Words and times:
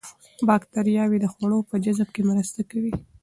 باکتریاوې 0.47 1.17
د 1.21 1.25
خوړو 1.33 1.59
په 1.69 1.75
جذب 1.83 2.09
کې 2.15 2.21
مرسته 2.31 2.61
کوي. 2.71 2.91